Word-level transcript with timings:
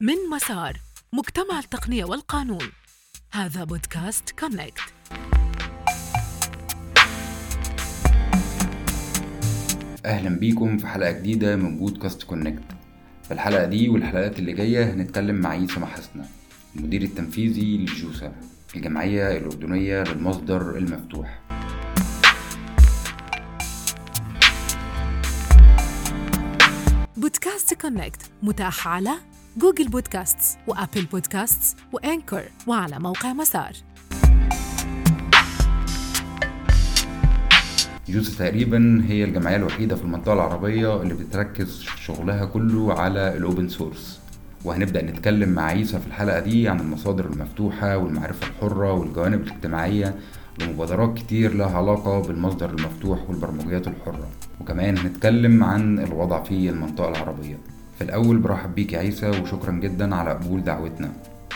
من 0.00 0.14
مسار 0.32 0.80
مجتمع 1.12 1.58
التقنية 1.58 2.04
والقانون. 2.04 2.70
هذا 3.32 3.64
بودكاست 3.64 4.30
كونكت 4.30 4.80
أهلا 10.04 10.38
بيكم 10.38 10.78
في 10.78 10.86
حلقة 10.86 11.10
جديدة 11.12 11.56
من 11.56 11.78
بودكاست 11.78 12.22
Connect 12.22 12.62
في 13.22 13.34
الحلقة 13.34 13.64
دي 13.64 13.88
والحلقات 13.88 14.38
اللي 14.38 14.52
جاية 14.52 14.92
هنتكلم 14.92 15.34
مع 15.34 15.50
عيسى 15.50 15.80
محسنة 15.80 16.28
المدير 16.76 17.02
التنفيذي 17.02 17.78
ل 17.78 17.89
JOSA 17.89 18.32
الجمعية 18.76 19.36
الأردنية 19.36 20.02
للمصدر 20.02 20.76
المفتوح. 20.76 21.40
بودكاست 27.16 27.74
Connect 27.74 28.30
متاح 28.42 28.88
على 28.88 29.10
Google 29.58 29.88
Podcasts 29.88 30.58
و 30.66 30.72
Apple 30.72 31.04
Podcasts 31.12 31.76
و 31.92 31.99
Anchor 31.99 32.42
وعلى 32.66 32.98
موقع 32.98 33.32
مسار. 33.32 33.72
JOSA 38.08 38.38
تقريبا 38.38 39.04
هي 39.08 39.24
الجمعية 39.24 39.56
الوحيدة 39.56 39.96
في 39.96 40.02
المنطقة 40.02 40.32
العربية 40.32 41.02
اللي 41.02 41.14
بتركز 41.14 41.80
شغلها 41.96 42.44
كله 42.44 42.92
على 43.00 43.36
ال 43.36 43.42
open 43.42 43.68
source 43.68 44.20
وهنبدأ 44.64 45.02
نتكلم 45.02 45.48
مع 45.48 45.62
عيسى 45.62 45.98
في 45.98 46.06
الحلقة 46.06 46.40
دي 46.40 46.68
عن 46.68 46.80
المصادر 46.80 47.24
المفتوحة 47.24 47.96
والمعرفة 47.96 48.46
الحرة 48.46 48.92
والجوانب 48.92 49.40
الاجتماعية 49.42 50.14
لمبادرات 50.60 51.14
كتير 51.18 51.54
لها 51.54 51.76
علاقة 51.76 52.20
بالمصدر 52.22 52.70
المفتوح 52.70 53.30
والبرمجيات 53.30 53.88
الحرة. 53.88 54.28
وكمان 54.60 54.98
هنتكلم 54.98 55.64
عن 55.64 55.98
الوضع 55.98 56.42
في 56.42 56.70
المنطقة 56.70 57.08
العربية. 57.08 57.75
في 57.98 58.04
الأول 58.04 58.38
برحب 58.38 58.74
بيك 58.74 58.92
يا 58.92 58.98
عيسى 58.98 59.28
وشكرا 59.28 59.72
جدا 59.72 60.14
على 60.14 60.30
قبول 60.30 60.64
دعوتنا. 60.64 61.12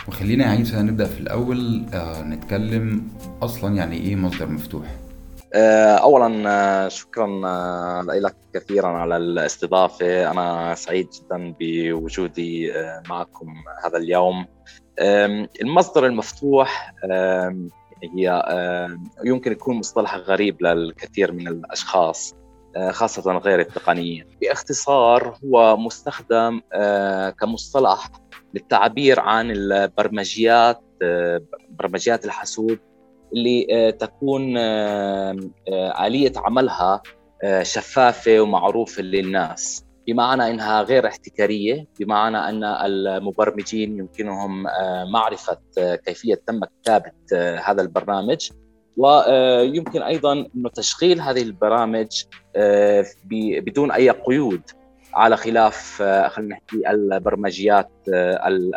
وخلينا 0.07 0.45
يا 0.45 0.49
عيسى 0.49 0.81
نبدأ 0.81 1.05
في 1.05 1.19
الأول 1.19 1.85
آه 1.93 2.21
نتكلم 2.21 3.07
أصلا 3.41 3.75
يعني 3.75 3.97
إيه 3.97 4.15
مصدر 4.15 4.47
مفتوح؟ 4.47 4.85
اولا 5.55 6.89
شكرا 6.89 7.27
لك 8.03 8.35
كثيرا 8.53 8.87
على 8.87 9.17
الاستضافة. 9.17 10.31
أنا 10.31 10.75
سعيد 10.75 11.07
جدا 11.09 11.53
بوجودي 11.59 12.73
معكم 13.09 13.53
هذا 13.85 13.97
اليوم. 13.97 14.45
المصدر 15.61 16.05
المفتوح 16.05 16.93
هي 18.17 18.43
يمكن 19.25 19.51
يكون 19.51 19.75
مصطلح 19.75 20.15
غريب 20.15 20.61
للكثير 20.61 21.31
من 21.31 21.47
الأشخاص. 21.47 22.35
خاصة 22.91 23.37
غير 23.37 23.59
التقنيين 23.59 24.25
باختصار 24.41 25.37
هو 25.45 25.77
مستخدم 25.77 26.61
كمصطلح 27.39 28.07
للتعبير 28.53 29.19
عن 29.19 29.51
البرمجيات 29.51 30.81
برمجيات 31.69 32.25
الحاسوب 32.25 32.77
اللي 33.33 33.91
تكون 33.99 34.57
آلية 36.05 36.33
عملها 36.35 37.01
شفافة 37.61 38.39
ومعروفة 38.39 39.03
للناس. 39.03 39.85
بمعنى 40.07 40.49
أنها 40.49 40.81
غير 40.81 41.07
احتكارية 41.07 41.87
بمعنى 41.99 42.37
أن 42.37 42.63
المبرمجين 42.63 43.99
يمكنهم 43.99 44.63
معرفة 45.11 45.57
كيفية 45.77 46.35
تم 46.47 46.59
كتابة 46.65 47.11
هذا 47.65 47.81
البرنامج. 47.81 48.49
ويمكن 48.97 50.01
أيضا 50.01 50.33
أنه 50.55 50.69
تشغيل 50.69 51.21
هذه 51.21 51.41
البرامج 51.41 52.23
بدون 53.61 53.91
أي 53.91 54.09
قيود 54.09 54.61
على 55.13 55.37
خلاف 55.37 56.01
خلينا 56.27 56.55
نحكي 56.55 56.89
البرمجيات 56.89 57.89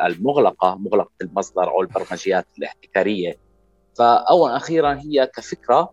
المغلقة 0.07 0.77
مغلقة 0.77 1.11
المصدر 1.23 1.71
أو 1.71 1.83
البرمجيات 1.83 2.47
الاحتكارية. 2.59 3.37
فاولا 3.99 4.57
أخيرا 4.57 5.01
هي 5.05 5.27
كفكرة 5.27 5.93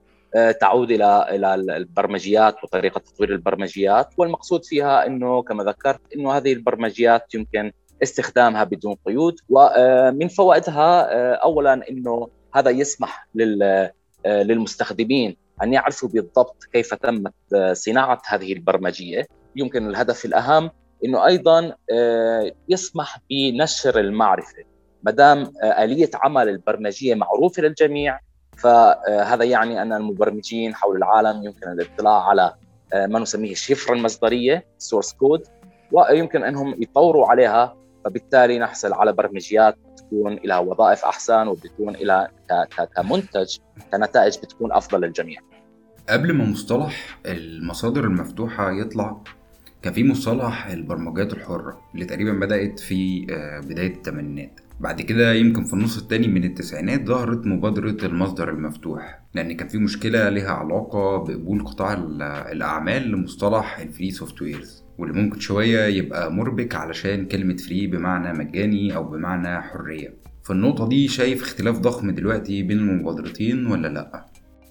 تعود 0.62 0.92
إلى 0.92 1.26
إلى 1.30 1.56
البرمجيات 1.56 2.64
وطريقة 2.64 3.00
تطوير 3.00 3.32
البرمجيات 3.32 4.08
والمقصود 4.18 4.66
فيها 4.66 5.06
إنه 5.06 5.42
كما 5.42 5.64
ذكرت 5.64 6.00
إنه 6.16 6.32
هذه 6.32 6.54
البرمجيات 6.54 7.36
يمكن 7.36 7.72
استخدامها 8.04 8.64
بدون 8.64 8.96
قيود 9.06 9.36
ومن 9.50 10.28
فوائدها 10.28 11.04
اولا 11.34 11.90
إنه 11.90 12.28
هذا 12.54 12.70
يسمح 12.70 13.28
للمستخدمين 14.26 15.38
أن 15.64 15.74
يعرفوا 15.74 16.10
بالضبط 16.10 16.64
كيف 16.74 16.94
تمت 16.94 17.34
صناعة 17.72 18.22
هذه 18.28 18.54
البرمجية. 18.54 19.28
يمكن 19.56 19.90
الهدف 19.90 20.26
الأهم 20.26 20.72
إنه 21.06 21.26
أيضا 21.26 21.76
يسمح 22.70 23.20
بنشر 23.30 24.00
المعرفة. 24.00 24.64
ما 25.04 25.12
دام 25.12 25.54
آلية 25.64 26.10
عمل 26.14 26.50
البرمجية 26.50 27.16
معروفة 27.16 27.62
للجميع 27.62 28.20
فهذا 28.58 29.44
يعني 29.44 29.82
أن 29.82 29.94
المبرمجين 29.94 30.76
حول 30.76 30.98
العالم 30.98 31.44
يمكن 31.44 31.72
الاطلاع 31.72 32.30
على 32.30 32.54
ما 32.94 33.20
نسميه 33.20 33.52
الشفره 33.52 33.94
المصدريه 33.94 34.66
source 34.78 35.14
code 35.14 35.44
ويمكن 35.92 36.44
أنهم 36.44 36.76
يطوروا 36.82 37.28
عليها 37.28 37.78
فبالتالي 38.06 38.60
نحصل 38.60 38.94
على 38.94 39.14
برمجيات 39.14 39.78
تكون 40.12 40.40
لها 40.46 40.60
وظائف 40.60 41.06
أحسن 41.06 41.48
وبتكون 41.48 41.96
إلى 41.96 42.28
كمنتج 42.96 43.58
كنتائج 43.92 44.38
بتكون 44.38 44.72
أفضل 44.72 45.02
للجميع. 45.02 45.40
قبل 46.10 46.34
ما 46.34 46.46
مصطلح 46.46 47.20
المصادر 47.26 48.04
المفتوحة 48.04 48.72
يطلع 48.72 49.22
كان 49.82 49.94
في 49.94 50.04
مصطلح 50.04 50.68
البرمجيات 50.68 51.34
الحرة 51.34 51.82
اللي 51.94 52.06
تقريبا 52.06 52.32
بدأت 52.32 52.80
في 52.80 53.26
بداية 53.66 53.96
الثمانينات 53.96 54.60
بعد 54.80 55.02
كده 55.02 55.34
يمكن 55.34 55.64
في 55.64 55.74
النص 55.74 55.98
التاني 55.98 56.28
من 56.28 56.44
التسعينات 56.44 57.06
ظهرت 57.06 57.46
مبادرة 57.46 58.06
المصدر 58.06 58.50
المفتوح 58.50 59.22
لأن 59.34 59.52
كان 59.54 59.68
في 59.68 59.78
مشكلة 59.78 60.30
لها 60.30 60.52
علاقة 60.52 61.18
بقبول 61.18 61.66
قطاع 61.66 61.94
الأعمال 62.52 63.12
لمصطلح 63.12 63.80
ال 63.80 64.12
free 64.12 64.42
softwares 64.42 64.81
واللي 65.02 65.22
ممكن 65.22 65.40
شوية 65.40 65.86
يبقى 65.86 66.32
مربك 66.32 66.76
علشان 66.76 67.26
كلمة 67.26 67.58
free 67.58 67.88
بمعنى 67.88 68.34
مجاني 68.34 68.96
أو 68.96 69.04
بمعنى 69.04 69.62
حرية 69.62 70.14
في 70.44 70.50
النقطة 70.50 70.88
دي 70.88 71.08
شايف 71.08 71.42
اختلاف 71.42 71.78
ضخم 71.80 72.12
دلوقتي 72.12 72.64
بين 72.64 72.78
المبادرتين 72.78 73.68
ولا 73.68 73.88
لأ؟ 73.88 74.26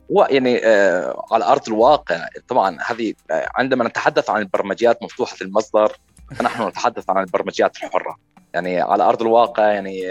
ويعني 0.08 0.66
آه 0.66 1.24
على 1.32 1.44
أرض 1.44 1.68
الواقع 1.68 2.28
طبعا 2.48 2.76
هذه 2.86 3.14
آه 3.30 3.48
عندما 3.56 3.88
نتحدث 3.88 4.30
عن 4.30 4.42
البرمجيات 4.42 5.02
مفتوحة 5.02 5.36
المصدر 5.42 5.92
فنحن 6.36 6.68
نتحدث 6.68 7.10
عن 7.10 7.22
البرمجيات 7.24 7.76
الحرة 7.76 8.16
يعني 8.54 8.80
على 8.80 9.02
أرض 9.02 9.22
الواقع 9.22 9.72
يعني 9.72 10.02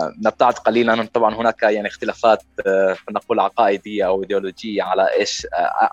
نبتعد 0.00 0.54
قليلا. 0.54 1.08
طبعا 1.14 1.34
هناك 1.34 1.62
يعني 1.62 1.88
اختلافات 1.88 2.42
نقول 3.10 3.40
عقائدية 3.40 4.06
أو 4.06 4.22
إيديولوجية 4.22 4.82
على 4.82 5.08
إيش 5.18 5.46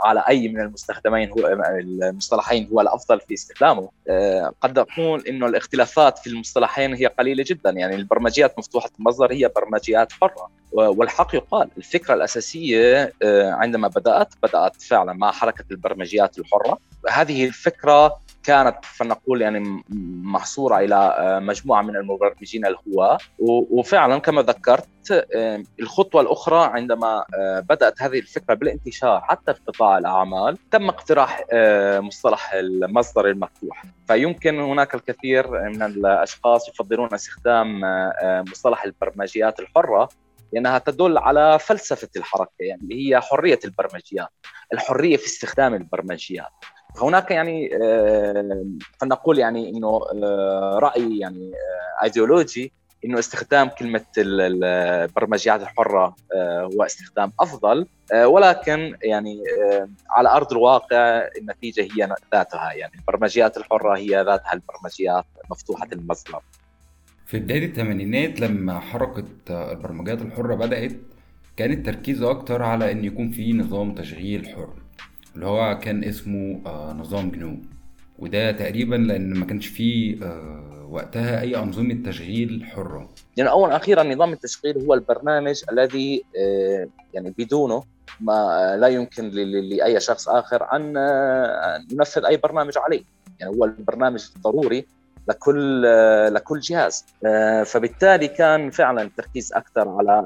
على 0.05 0.23
أي 0.27 0.47
من 0.47 0.61
المستخدمين 0.61 1.29
هو 1.29 1.47
المصطلحين 1.79 2.69
هو 2.73 2.81
الأفضل 2.81 3.19
في 3.19 3.33
استخدامه. 3.33 3.89
قد 4.61 4.79
نقول 4.79 5.23
إنه 5.27 5.45
الاختلافات 5.45 6.17
في 6.17 6.27
المصطلحين 6.27 6.93
هي 6.93 7.05
قليلة 7.05 7.43
جدا. 7.47 7.69
يعني 7.69 7.95
البرمجيات 7.95 8.59
مفتوحة 8.59 8.89
المصدر 8.99 9.31
هي 9.33 9.51
برمجيات 9.55 10.11
حرة. 10.11 10.49
والحق 10.71 11.35
يقال 11.35 11.69
الفكرة 11.77 12.13
الأساسية 12.13 13.13
عندما 13.23 13.87
بدأت 13.87 14.33
بدأت 14.43 14.81
فعلا 14.81 15.13
مع 15.13 15.31
حركة 15.31 15.65
البرمجيات 15.71 16.39
الحرة. 16.39 16.77
هذه 17.09 17.45
الفكرة 17.45 18.19
كانت 18.43 18.85
فلنقول 18.85 19.41
يعني 19.41 19.83
محصورة 20.23 20.79
إلى 20.79 21.39
مجموعة 21.43 21.81
من 21.81 21.95
المبرمجين 21.95 22.65
الهواة. 22.65 23.17
وفعلا 23.69 24.17
كما 24.17 24.41
ذكرت 24.41 24.89
الخطوة 25.79 26.21
الأخرى 26.21 26.63
عندما 26.63 27.23
بدأت 27.69 28.01
هذه 28.01 28.19
الفكرة 28.19 28.53
بالانتشار 28.53 29.21
حتى 29.21 29.53
في 29.53 29.59
قطاع 29.67 29.97
الأعمال 29.97 30.57
تم 30.71 30.89
اقتراح 30.89 31.45
مصطلح 31.99 32.53
المصدر 32.53 33.27
المفتوح. 33.27 33.83
فيمكن 34.07 34.59
هناك 34.59 34.95
الكثير 34.95 35.69
من 35.69 35.83
الأشخاص 35.83 36.69
يفضلون 36.69 37.13
استخدام 37.13 37.81
مصطلح 38.23 38.83
البرمجيات 38.83 39.59
الحرة 39.59 40.09
لأنها 40.53 40.77
تدل 40.77 41.17
على 41.17 41.59
فلسفة 41.59 42.09
الحركة 42.17 42.51
يعني 42.59 42.87
هي 42.91 43.21
حرية 43.21 43.59
البرمجيات 43.65 44.29
الحرية 44.73 45.17
في 45.17 45.25
استخدام 45.25 45.73
البرمجيات. 45.73 46.51
هناك 46.97 47.31
يعني 47.31 47.69
فلنقول 48.99 49.39
يعني 49.39 49.69
إنه 49.69 49.99
رأي 50.79 51.17
يعني 51.17 51.51
ايديولوجي 52.03 52.71
إنه 53.05 53.19
استخدام 53.19 53.69
كلمة 53.69 54.05
البرمجيات 54.17 55.61
الحرة 55.61 56.15
هو 56.35 56.83
استخدام 56.83 57.31
أفضل 57.39 57.87
ولكن 58.23 58.95
يعني 59.03 59.43
على 60.09 60.29
أرض 60.29 60.51
الواقع 60.51 61.27
النتيجة 61.37 61.81
هي 61.81 62.15
ذاتها 62.33 62.73
يعني. 62.73 62.93
البرمجيات 62.95 63.57
الحرة 63.57 63.97
هي 63.97 64.23
ذاتها 64.23 64.53
البرمجيات 64.53 65.25
مفتوحة 65.51 65.87
المصدر. 65.93 66.41
في 67.25 67.39
بداية 67.39 67.65
الثمانينات 67.65 68.39
لما 68.39 68.79
حركة 68.79 69.25
البرمجيات 69.49 70.21
الحرة 70.21 70.55
بدأت 70.55 70.91
كان 71.57 71.71
التركيز 71.71 72.21
أكتر 72.21 72.63
على 72.63 72.91
إن 72.91 73.05
يكون 73.05 73.31
في 73.31 73.53
نظام 73.53 73.95
تشغيل 73.95 74.47
حر. 74.47 74.69
اللي 75.35 75.45
هو 75.45 75.79
كان 75.79 76.03
اسمه 76.03 76.61
آه، 76.65 76.93
نظام 76.93 77.31
جنو 77.31 77.57
وده 78.19 78.51
تقريبا 78.51 78.95
لأن 78.95 79.33
ما 79.33 79.45
كانش 79.45 79.67
فيه 79.67 80.23
آه، 80.23 80.87
وقتها 80.89 81.41
أي 81.41 81.55
أنظمة 81.55 82.03
تشغيل 82.05 82.65
حرة. 82.65 83.09
يعني 83.37 83.49
اولا 83.49 83.75
أخيرا 83.75 84.03
نظام 84.03 84.33
التشغيل 84.33 84.85
هو 84.85 84.93
البرنامج 84.93 85.63
الذي 85.71 86.23
آه، 86.37 86.87
يعني 87.13 87.33
بدونه 87.37 87.83
ما 88.19 88.77
لا 88.81 88.87
يمكن 88.87 89.29
لأي 89.29 89.99
شخص 89.99 90.29
آخر 90.29 90.67
أن 90.75 90.93
ينفذ 91.91 92.25
أي 92.25 92.37
برنامج 92.37 92.77
عليه. 92.77 93.01
يعني 93.39 93.57
هو 93.57 93.65
البرنامج 93.65 94.27
الضروري 94.35 94.85
لكل 95.27 95.83
لكل 96.33 96.59
جهاز. 96.59 97.05
فبالتالي 97.65 98.27
كان 98.27 98.69
فعلا 98.69 99.01
التركيز 99.01 99.53
أكثر 99.53 99.89
على 99.89 100.23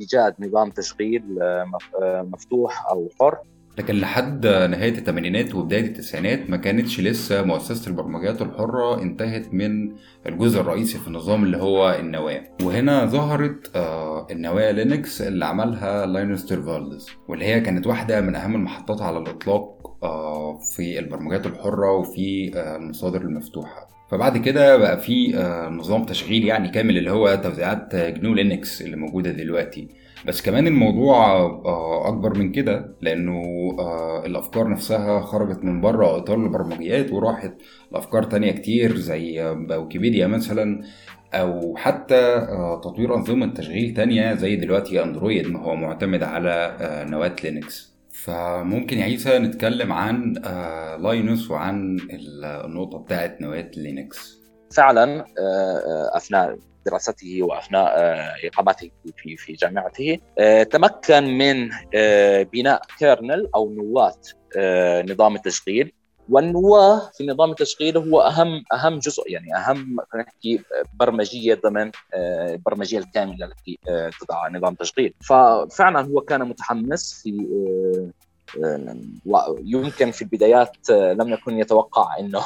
إيجاد 0.00 0.34
نظام 0.38 0.70
تشغيل 0.70 1.22
مفتوح 2.02 2.86
أو 2.90 3.08
حر. 3.20 3.38
لكن 3.78 3.94
لحد 3.94 4.46
نهاية 4.46 4.98
الثمانينات 4.98 5.54
وبداية 5.54 5.80
التسعينات 5.86 6.50
ما 6.50 6.56
كانتش 6.56 7.00
لسه 7.00 7.42
مؤسسة 7.42 7.88
البرمجيات 7.90 8.42
الحرة 8.42 9.02
انتهت 9.02 9.54
من 9.54 9.92
الجزء 10.26 10.60
الرئيسي 10.60 10.98
في 10.98 11.08
النظام 11.08 11.44
اللي 11.44 11.56
هو 11.56 11.96
النواة. 12.00 12.42
وهنا 12.62 13.06
ظهرت 13.06 13.70
آه، 13.76 14.26
النواة 14.30 14.70
لينكس 14.70 15.22
اللي 15.22 15.44
عملها 15.46 16.06
لينوس 16.06 16.46
تورفالدز 16.46 17.06
واللي 17.28 17.44
هي 17.44 17.60
كانت 17.60 17.86
واحدة 17.86 18.20
من 18.20 18.34
أهم 18.34 18.54
المحطات 18.54 19.02
على 19.02 19.18
الإطلاق 19.18 19.96
آه، 20.02 20.58
في 20.76 20.98
البرمجيات 20.98 21.46
الحرة 21.46 21.92
وفي 21.92 22.50
آه، 22.56 22.76
المصادر 22.76 23.20
المفتوحة. 23.20 23.88
فبعد 24.10 24.38
كده 24.38 24.76
بقى 24.76 25.00
في 25.00 25.32
نظام 25.70 26.04
تشغيل 26.04 26.44
يعني 26.44 26.68
كامل 26.68 26.98
اللي 26.98 27.10
هو 27.10 27.40
توزيعات 27.42 27.96
جنو 27.96 28.34
لينكس 28.34 28.82
اللي 28.82 28.96
موجودة 28.96 29.30
دلوقتي. 29.30 29.88
بس 30.26 30.42
كمان 30.42 30.66
الموضوع 30.66 31.26
آه، 31.64 32.08
أكبر 32.08 32.38
من 32.38 32.52
كده 32.52 32.96
لأنه 33.00 33.42
آه، 33.78 34.26
الأفكار 34.26 34.68
نفسها 34.68 35.20
خرجت 35.20 35.64
من 35.64 35.80
بره 35.80 36.16
إطار 36.16 36.36
البرمجيات 36.36 37.12
وراحت 37.12 37.52
لأفكار 37.92 38.22
تانية 38.22 38.52
كتير 38.52 38.96
زي 38.96 39.42
ويكيبيديا 39.70 40.26
مثلا 40.26 40.82
أو 41.34 41.76
حتى 41.76 42.14
آه، 42.14 42.80
تطوير 42.84 43.14
أنظمة 43.14 43.54
تشغيل 43.54 43.94
تانية 43.94 44.34
زي 44.34 44.56
دلوقتي 44.56 45.02
أندرويد 45.02 45.46
ما 45.46 45.62
هو 45.62 45.76
معتمد 45.76 46.22
على 46.22 46.76
نواة 47.10 47.36
لينكس. 47.44 47.94
فممكن 48.10 48.98
يا 48.98 49.04
عيسى 49.04 49.38
نتكلم 49.38 49.92
عن 49.92 50.32
لينوس 51.02 51.50
وعن 51.50 51.96
النقطة 52.40 52.98
بتاعت 52.98 53.40
نواة 53.40 53.70
لينكس. 53.76 54.40
فعلا 54.76 55.24
أثناء 56.16 56.56
دراسته 56.86 57.42
وأثناء 57.42 57.92
آه، 57.96 58.34
إقامته 58.44 58.90
في 59.16 59.36
في 59.36 59.52
جامعته. 59.52 60.18
آه، 60.38 60.62
تمكن 60.62 61.24
من 61.24 61.70
آه، 61.94 62.42
بناء 62.42 62.82
kernel 62.98 63.48
أو 63.54 63.72
نواة 63.72 64.20
نظام 65.10 65.34
التشغيل. 65.34 65.92
والنواة 66.28 67.10
في 67.14 67.26
نظام 67.26 67.50
التشغيل 67.50 67.96
هو 67.96 68.20
أهم 68.20 68.64
أهم 68.72 68.98
جزء 68.98 69.22
يعني 69.26 69.56
أهم 69.56 69.96
نحكي 70.16 70.60
برمجية 71.00 71.54
ضمن 71.54 71.90
البرمجية 72.14 72.98
الكاملة 72.98 73.46
التي 73.46 73.78
تضع 74.20 74.48
نظام 74.48 74.72
التشغيل 74.72 75.14
ففعلا 75.20 76.00
هو 76.00 76.20
كان 76.20 76.48
متحمس 76.48 77.22
في 77.22 77.30
ويمكن 79.26 80.10
في 80.10 80.22
البدايات 80.22 80.90
لم 80.90 81.28
يكن 81.28 81.58
يتوقع 81.58 82.18
إنه 82.18 82.42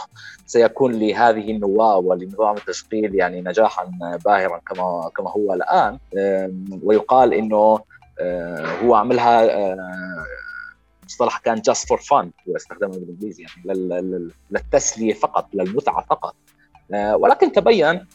سيكون 0.46 0.92
لهذه 0.92 1.50
النواة 1.50 1.96
ولنظام 1.96 2.56
التشغيل 2.56 3.14
يعني 3.14 3.40
نجاحا 3.40 3.90
باهرا 4.24 4.58
كما 4.58 5.10
كما 5.16 5.30
هو 5.30 5.54
الآن. 5.54 5.98
ويقال 6.82 7.34
إنه 7.34 7.80
آه، 8.20 8.66
هو 8.82 8.94
عملها 8.94 9.44
آه، 9.44 9.76
مصطلح 11.04 11.38
كان 11.38 11.62
just 11.70 11.80
for 11.84 11.98
fun 11.98 12.26
هو 12.48 12.56
استخدمه 12.56 12.90
بالإنجليزي 12.90 13.42
يعني 13.42 14.32
للتسليه 14.50 15.14
فقط 15.14 15.48
للمتعه 15.54 16.04
فقط. 16.10 16.34
آه، 16.94 17.16
ولكن 17.16 17.52
تبين 17.52 18.06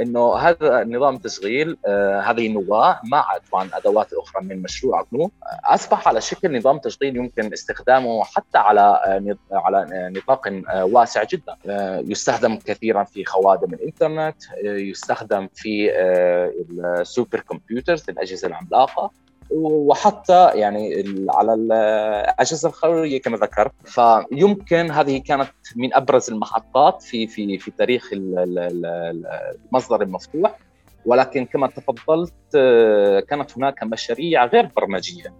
إنه 0.00 0.34
هذا 0.36 0.84
نظام 0.84 1.14
التشغيل 1.14 1.76
آه 1.86 2.20
هذه 2.20 2.46
النواة 2.46 3.00
مع 3.04 3.38
طبعا 3.52 3.70
أدوات 3.72 4.12
أخرى 4.12 4.44
من 4.44 4.62
مشروع 4.62 5.06
جنو 5.12 5.30
أصبح 5.64 6.08
على 6.08 6.20
شكل 6.20 6.58
نظام 6.58 6.78
تشغيل 6.78 7.16
يمكن 7.16 7.52
استخدامه 7.52 8.24
حتى 8.24 8.58
على 8.58 8.80
آه 9.06 9.36
على 9.52 9.78
آه، 9.78 10.08
نطاق 10.08 10.48
واسع 10.74 11.24
جدا. 11.24 11.56
يستخدم 12.08 12.56
كثيرا 12.56 13.04
في 13.04 13.24
خوادم 13.24 13.74
الإنترنت 13.74 14.36
يستخدم 14.64 15.48
في 15.54 15.92
السوبر 16.70 17.40
كمبيوترز 17.40 18.04
الأجهزة 18.08 18.48
العملاقة. 18.48 19.10
وحتى 19.50 20.50
يعني 20.54 21.04
على 21.28 21.54
الأجهزة 21.54 22.68
الخارجية 22.68 23.20
كما 23.20 23.36
ذكرت. 23.36 23.72
فيمكن 23.84 24.90
هذه 24.90 25.18
كانت 25.18 25.50
من 25.76 25.94
أبرز 25.94 26.30
المحطات 26.30 27.02
في 27.02 27.26
في 27.26 27.58
في 27.58 27.70
تاريخ 27.70 28.10
المصدر 29.72 30.02
المفتوح. 30.02 30.58
ولكن 31.06 31.44
كما 31.44 31.66
تفضلت 31.66 32.34
كانت 33.28 33.56
هناك 33.56 33.82
مشاريع 33.82 34.44
غير 34.44 34.70
برمجية 34.76 35.34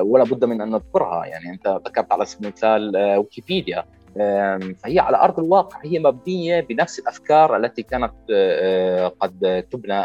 ولا 0.00 0.24
بد 0.24 0.44
من 0.44 0.60
أن 0.60 0.70
نذكرها. 0.70 1.26
يعني 1.26 1.50
أنت 1.50 1.68
ذكرت 1.86 2.12
على 2.12 2.24
سبيل 2.24 2.46
المثال 2.46 2.96
ويكيبيديا. 2.96 3.84
فهي 4.78 4.98
على 4.98 5.16
أرض 5.16 5.38
الواقع 5.38 5.80
هي 5.84 5.98
مبنية 5.98 6.60
بنفس 6.60 6.98
الأفكار 6.98 7.56
التي 7.56 7.82
كانت 7.82 8.12
قد 9.20 9.66
تبنى 9.70 10.04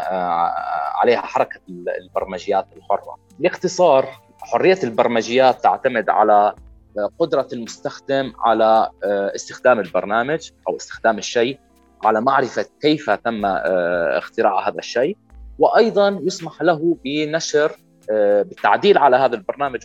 عليها 1.00 1.20
حركة 1.20 1.60
البرمجيات 2.00 2.66
الحرة. 2.76 3.25
باختصار 3.38 4.08
حرية 4.40 4.78
البرمجيات 4.84 5.62
تعتمد 5.62 6.10
على 6.10 6.54
آه، 6.98 7.10
قدرة 7.18 7.48
المستخدم 7.52 8.32
على 8.38 8.90
آه، 9.04 9.32
استخدام 9.34 9.80
البرنامج 9.80 10.50
أو 10.68 10.76
استخدام 10.76 11.18
الشيء 11.18 11.58
على 12.04 12.20
معرفة 12.20 12.66
كيف 12.80 13.10
تم 13.10 13.46
آه، 13.46 14.18
اختراع 14.18 14.68
هذا 14.68 14.78
الشيء 14.78 15.16
وأيضا 15.58 16.20
يسمح 16.22 16.62
له 16.62 16.96
بنشر 17.04 17.72
بالتعديل 18.08 18.98
على 18.98 19.16
هذا 19.16 19.34
البرنامج 19.36 19.80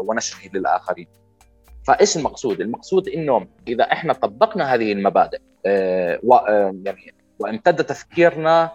ونشره 0.00 0.50
للآخرين. 0.54 1.06
فإيش 1.86 2.16
المقصود؟ 2.16 2.60
المقصود 2.60 3.08
إنه 3.08 3.46
إذا 3.68 3.84
إحنا 3.84 4.12
طبقنا 4.12 4.74
هذه 4.74 4.92
المبادئ 4.92 5.40
يعني 5.64 7.14
وامتد 7.38 7.84
تفكيرنا 7.84 8.70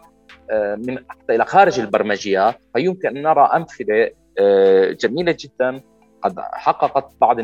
من 0.77 0.97
حتى 1.09 1.35
إلى 1.35 1.45
خارج 1.45 1.79
البرمجيات 1.79 2.55
فيمكن 2.73 3.17
أن 3.17 3.23
نرى 3.23 3.49
أمثلة 3.53 4.11
آه، 4.39 4.91
جميلة 4.91 5.38
جدا 5.39 5.81
قد 6.21 6.39
حققت 6.39 7.11
بعض 7.21 7.39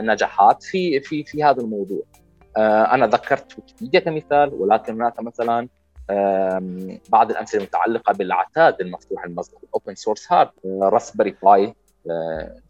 النجاحات 0.00 0.62
في 0.62 1.00
في 1.00 1.24
في 1.24 1.44
هذا 1.44 1.60
الموضوع. 1.60 2.02
آه، 2.56 2.94
أنا 2.94 3.06
ذكرت 3.06 3.58
ويكيبيديا 3.58 4.00
كمثال 4.00 4.54
ولكن 4.54 4.92
هناك 4.92 5.20
مثلا 5.20 5.68
بعض 7.08 7.30
الأمثلة 7.30 7.60
المتعلقة 7.60 8.12
بالعتاد 8.12 8.80
المفتوح 8.80 9.24
المصدر 9.24 9.58
ال 9.64 9.70
open 9.70 9.94
source 9.94 10.32
hardware 10.32 10.50
Raspberry 10.82 11.36
Pi 11.42 11.74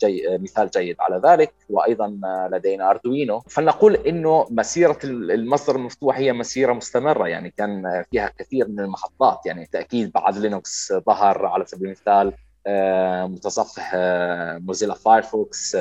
هي 0.01 0.39
مثال 0.39 0.71
جيد. 0.71 0.97
على 1.01 1.21
ذلك 1.25 1.53
وأيضا 1.71 2.21
لدينا 2.53 2.91
Arduino. 2.91 3.41
فلنقول 3.41 3.95
إنه 3.95 4.47
مسيرة 4.51 4.99
المصدر 5.05 5.77
المفتوح 5.77 6.19
هي 6.19 6.33
مسيرة 6.33 6.73
مستمرة 6.73 7.29
يعني 7.29 7.51
كان 7.57 8.05
فيها 8.11 8.33
كثير 8.39 8.69
من 8.69 8.81
المحطات. 8.81 9.47
يعني 9.47 9.69
تاكيد 9.73 10.13
بعد 10.13 10.39
لينوكس 10.39 10.93
ظهر 11.07 11.47
على 11.47 11.67
سبيل 11.67 11.87
المثال 11.87 12.33
آه، 12.67 13.27
متصفح 13.27 13.93
آه، 13.95 14.59
Mozilla 14.59 14.95
Firefox 14.95 15.77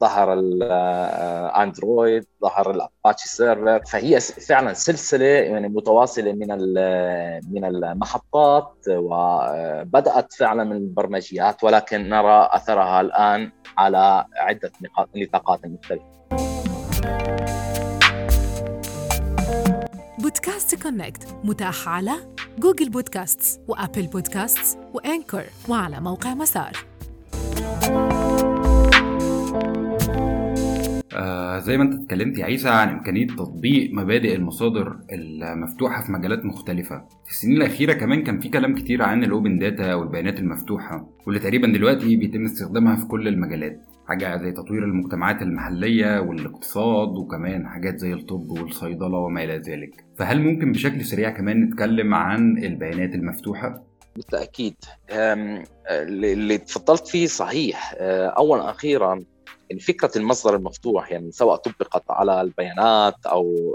ظهر 0.00 0.32
ال 0.32 0.56
Android 0.56 2.26
ظهر 2.42 2.70
ال 2.70 2.78
Apache 2.78 3.28
server 3.28 3.84
فهي 3.84 4.20
فعلا 4.20 4.72
سلسلة 4.72 5.24
يعني 5.24 5.68
متواصلة 5.68 6.32
من 6.32 6.48
من 7.52 7.64
المحطات 7.64 8.74
وبدات 8.88 10.32
فعلا 10.32 10.64
من 10.64 10.76
البرمجيات 10.76 11.64
ولكن 11.64 12.08
نرى 12.08 12.48
أثرها 12.52 13.00
الآن 13.00 13.52
على 13.78 14.24
عدة 14.36 14.70
نطاقات 15.16 15.60
مختلفة. 15.66 16.04
بودكاست 20.18 20.82
Connect 20.82 21.36
متاح 21.44 21.88
على 21.88 22.12
Google 22.58 22.90
Podcasts 22.90 23.60
و 23.68 23.74
Apple 23.74 24.06
Podcasts 24.06 24.78
و 24.94 25.01
Anchor 25.01 25.44
وعلى 25.68 26.00
موقع 26.00 26.34
مسار. 26.34 26.89
آه 31.16 31.58
زي 31.58 31.76
ما 31.78 31.84
انت 31.84 31.94
اتكلمت 32.02 32.38
يا 32.38 32.44
عيسى 32.44 32.68
عن 32.68 32.88
إمكانية 32.88 33.26
تطبيق 33.26 33.90
مبادئ 33.92 34.34
المصادر 34.36 34.96
المفتوحة 35.12 36.02
في 36.02 36.12
مجالات 36.12 36.44
مختلفة. 36.44 37.04
في 37.24 37.30
السنين 37.30 37.56
الأخيرة 37.56 37.92
كمان 37.92 38.22
كان 38.22 38.40
في 38.40 38.48
كلام 38.48 38.74
كتير 38.74 39.02
عن 39.02 39.24
ال 39.24 39.31
open 39.31 39.58
data 39.58 39.94
والبيانات 39.94 40.38
المفتوحة 40.38 41.08
واللي 41.26 41.40
تقريبا 41.40 41.66
دلوقتي 41.68 42.16
بيتم 42.16 42.44
استخدامها 42.44 42.96
في 42.96 43.06
كل 43.06 43.28
المجالات. 43.28 43.80
حاجة 44.08 44.36
زي 44.42 44.52
تطوير 44.52 44.84
المجتمعات 44.84 45.42
المحلية 45.42 46.20
والاقتصاد 46.20 47.08
وكمان 47.08 47.66
حاجات 47.68 47.98
زي 47.98 48.12
الطب 48.12 48.50
والصيدلة 48.50 49.18
وما 49.18 49.44
إلى 49.44 49.58
ذلك. 49.58 50.04
فهل 50.18 50.40
ممكن 50.40 50.72
بشكل 50.72 51.04
سريع 51.04 51.30
كمان 51.30 51.64
نتكلم 51.64 52.14
عن 52.14 52.58
البيانات 52.58 53.14
المفتوحة؟ 53.14 53.82
بالتأكيد. 54.16 54.74
اللي 55.90 56.58
تفضلت 56.58 57.06
فيه 57.08 57.26
صحيح. 57.26 57.94
أولا 57.98 58.70
أخيرا 58.70 59.20
فكرة 59.78 60.10
المصدر 60.16 60.56
المفتوح 60.56 61.12
يعني 61.12 61.32
سواء 61.32 61.56
طبقت 61.56 62.04
على 62.10 62.40
البيانات 62.40 63.26
أو 63.26 63.74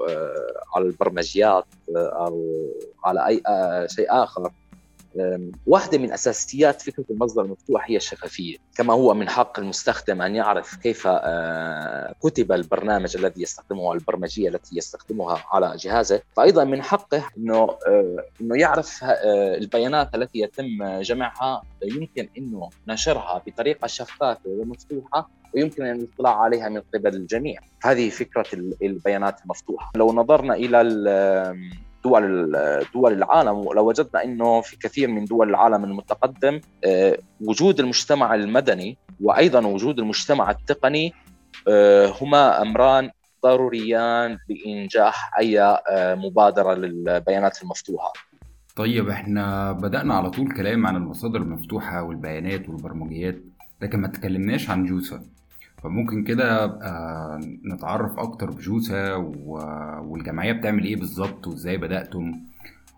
على 0.75 0.85
البرمجيات 0.85 1.65
أو 1.97 2.67
على 3.05 3.27
أي 3.27 3.41
شيء 3.87 4.05
آخر. 4.09 4.51
واحدة 5.67 5.98
من 5.98 6.12
أساسيات 6.12 6.81
فكرة 6.81 7.05
المصدر 7.10 7.41
المفتوح 7.41 7.89
هي 7.89 7.95
الشفافية. 7.95 8.57
كما 8.77 8.93
هو 8.93 9.13
من 9.13 9.29
حق 9.29 9.60
المستخدم 9.60 10.22
أن 10.22 10.36
يعرف 10.36 10.75
كيف 10.75 11.03
آه، 11.07 12.15
كتب 12.24 12.51
البرنامج 12.51 13.17
الذي 13.17 13.41
يستخدمه 13.41 13.93
البرمجية 13.93 14.50
التي 14.50 14.77
يستخدمها 14.77 15.43
على 15.51 15.75
جهازه. 15.77 16.22
فأيضا 16.36 16.63
من 16.63 16.81
حقه 16.81 17.24
أنه 17.38 17.55
آه، 17.88 18.25
أنه 18.41 18.57
يعرف 18.57 19.03
آه، 19.03 19.57
البيانات 19.57 20.15
التي 20.15 20.39
يتم 20.39 21.00
جمعها. 21.01 21.63
يمكن 21.84 22.29
أنه 22.38 22.69
نشرها 22.88 23.41
بطريقة 23.48 23.88
شفافة 23.88 24.38
ومفتوحة 24.45 25.29
ويمكن 25.55 25.86
الاطلاع 25.86 26.41
عليها 26.41 26.69
من 26.69 26.81
قبل 26.93 27.15
الجميع. 27.15 27.62
هذه 27.84 28.10
فكرة 28.10 28.45
البيانات 28.81 29.41
المفتوحة. 29.41 29.91
لو 29.95 30.13
نظرنا 30.13 30.53
إلى 30.53 30.81
دول 32.05 32.51
دول 32.93 33.13
العالم 33.13 33.57
ولو 33.67 33.88
وجدنا 33.88 34.24
إنه 34.24 34.62
في 34.62 34.77
كثير 34.77 35.07
من 35.07 35.25
دول 35.25 35.50
العالم 35.50 35.83
المتقدم 35.83 36.59
آه، 36.85 37.17
وجود 37.41 37.79
المجتمع 37.79 38.35
المدني 38.35 38.97
وأيضا 39.21 39.67
وجود 39.67 40.00
المجتمع 40.00 40.51
التقني 40.51 41.13
آه، 41.67 42.13
هما 42.21 42.62
أمران 42.62 43.09
ضروريان 43.43 44.38
لانجاح 44.50 45.38
أي 45.39 45.62
آه، 45.62 46.15
مبادرة 46.15 46.74
للبيانات 46.74 47.63
المفتوحة. 47.63 48.13
طيب 48.75 49.09
إحنا 49.09 49.71
بدأنا 49.71 50.13
على 50.13 50.29
طول 50.29 50.51
كلام 50.57 50.88
عن 50.88 50.95
المصادر 50.95 51.41
المفتوحة 51.41 52.03
والبيانات 52.03 52.69
والبرمجيات 52.69 53.35
لكن 53.81 54.00
ما 54.00 54.07
تكلمناش 54.07 54.69
عن 54.69 54.85
جوسا 54.85 55.24
فممكن 55.86 56.24
كده 56.24 56.65
نتعرف 57.65 58.20
أكتر 58.20 58.51
بجوسا 58.51 59.13
والجمعية 60.06 60.51
بتعمل 60.51 60.84
إيه 60.84 60.96
بالظبط 60.96 61.48
وإزاي 61.48 61.77
بدأتم 61.77 62.34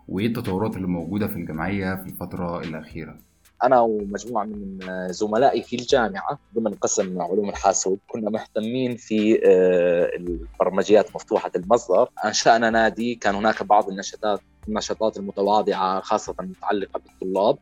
وإيه 0.08 0.26
التطورات 0.26 0.76
اللي 0.76 0.86
موجودة 0.86 1.26
في 1.26 1.36
الجمعية 1.36 1.94
في 1.94 2.06
الفترة 2.06 2.60
الأخيرة. 2.60 3.18
أنا 3.64 3.80
ومجموعة 3.80 4.44
من 4.44 4.78
زملائي 5.10 5.62
في 5.62 5.76
الجامعة 5.76 6.38
ضمن 6.54 6.74
قسم 6.74 7.22
علوم 7.22 7.48
الحاسوب 7.48 7.98
كنا 8.08 8.30
مهتمين 8.30 8.96
في 8.96 9.40
آه، 9.46 10.10
البرمجيات 10.16 11.14
مفتوحة 11.14 11.50
المصدر. 11.56 12.08
أنشأنا 12.24 12.70
نادي 12.70 13.14
كان 13.14 13.34
هناك 13.34 13.62
بعض 13.62 13.88
النشاطات 13.88 14.40
النشاطات 14.68 15.16
المتواضعة 15.16 16.00
خاصة 16.00 16.34
المتعلقه 16.40 17.00
بالطلاب. 17.00 17.58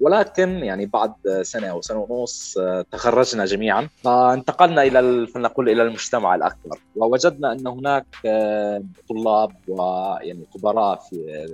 ولكن 0.00 0.48
يعني 0.48 0.86
بعد 0.86 1.12
سنة 1.42 1.66
أو 1.66 1.82
سنة 1.82 2.06
ونص 2.08 2.58
آه، 2.58 2.84
تخرجنا 2.92 3.44
جميعا 3.44 3.88
فانتقلنا 4.04 4.82
إلى 4.82 5.26
فلنقول 5.26 5.68
إلى 5.68 5.82
المجتمع 5.82 6.34
الأكبر. 6.34 6.78
ووجدنا 6.96 7.52
أن 7.52 7.66
هناك 7.66 8.06
آه، 8.26 8.82
طلاب 9.08 9.50
ويعني 9.68 10.46
خبراء 10.54 10.96
في 10.98 11.46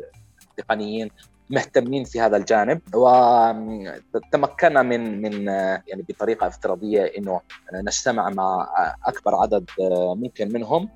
تقنيين 0.57 1.11
مهتمين 1.51 2.05
في 2.05 2.21
هذا 2.21 2.37
الجانب. 2.37 2.81
وتمكنا 2.95 4.83
من 4.83 5.23
من 5.23 5.47
يعني 5.87 6.05
بطريقة 6.09 6.47
افتراضية 6.47 7.03
إنه 7.03 7.41
نجتمع 7.75 8.31
مع 8.31 8.69
أكبر 9.07 9.35
عدد 9.35 9.71
ممكن 10.17 10.53
منهم. 10.53 10.89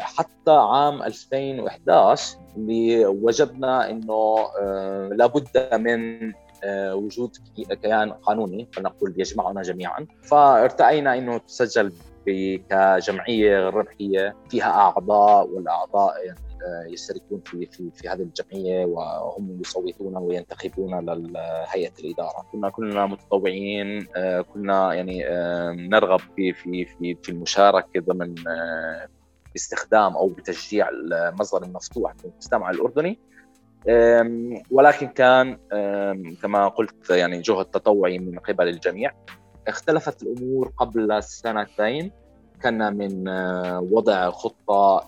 حتى 0.00 0.50
عام 0.50 1.02
2011 1.02 2.38
اللي 2.56 3.06
وجدنا 3.06 3.90
إنه 3.90 4.36
لابد 5.12 5.68
من 5.72 6.32
وجود 6.92 7.36
كيان 7.82 8.12
قانوني 8.12 8.68
فنقول 8.72 9.14
يجمعنا 9.16 9.62
جميعا. 9.62 10.06
فارتأينا 10.22 11.18
إنه 11.18 11.38
تسجل 11.38 11.92
كجمعية 12.70 13.68
ربحية 13.68 14.36
فيها 14.50 14.70
أعضاء 14.70 15.48
والأعضاء 15.48 16.14
يشتركون 16.86 17.40
في 17.44 17.66
في 17.66 17.90
في 17.94 18.08
هذه 18.08 18.22
الجمعية 18.22 18.84
وهم 18.84 19.58
يصوتون 19.60 20.16
وينتخبون 20.16 21.00
لهيئه 21.00 21.92
الإدارة، 22.00 22.46
كنا 22.52 22.70
كلنا 22.70 23.06
متطوعين 23.06 24.06
آه، 24.16 24.40
كنا 24.40 24.94
يعني 24.94 25.26
آه، 25.26 25.72
نرغب 25.72 26.20
في 26.36 26.52
في 26.52 26.84
في 26.84 27.16
في 27.22 27.28
المشاركة 27.28 28.00
ضمن 28.00 28.34
آه، 28.48 29.08
باستخدام 29.58 30.16
أو 30.16 30.28
بتشجيع 30.28 30.88
المصدر 30.88 31.62
المفتوح 31.62 32.14
في 32.14 32.24
المجتمع 32.24 32.70
الأردني. 32.70 33.18
ولكن 34.70 35.06
كان 35.06 35.58
كما 36.42 36.68
قلت 36.68 37.10
يعني 37.10 37.40
جهد 37.40 37.64
تطوعي 37.64 38.18
من 38.18 38.38
قبل 38.38 38.68
الجميع. 38.68 39.12
اختلفت 39.68 40.22
الأمور 40.22 40.72
قبل 40.76 41.22
سنتين. 41.22 42.12
كان 42.62 42.96
من 42.96 43.28
وضع 43.92 44.30
خطة 44.30 45.06